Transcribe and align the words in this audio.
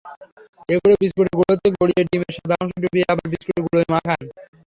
এগুলো 0.69 0.93
বিস্কুটের 1.01 1.35
গুঁড়াতে 1.39 1.67
গড়িয়ে 1.75 2.03
ডিমের 2.09 2.33
সাদা 2.37 2.55
অংশে 2.61 2.77
ডুবিয়ে 2.83 3.05
আবার 3.11 3.25
বিস্কুটের 3.31 3.63
গুঁড়ায় 3.65 3.89
মাখান। 3.93 4.21